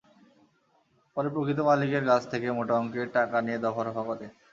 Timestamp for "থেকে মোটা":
2.31-2.73